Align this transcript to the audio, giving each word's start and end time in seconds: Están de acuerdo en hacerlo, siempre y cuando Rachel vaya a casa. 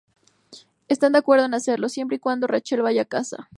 Están 0.87 1.11
de 1.11 1.19
acuerdo 1.19 1.45
en 1.45 1.53
hacerlo, 1.53 1.87
siempre 1.87 2.15
y 2.17 2.19
cuando 2.19 2.47
Rachel 2.47 2.81
vaya 2.81 3.03
a 3.03 3.05
casa. 3.05 3.49